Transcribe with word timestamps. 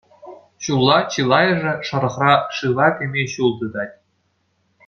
Ҫулла 0.67 0.95
чылайӑшӗ 1.15 1.73
шӑрӑхра 1.89 2.33
шыва 2.61 2.87
кӗме 2.97 3.23
ҫул 3.35 3.51
тытать. 3.61 3.95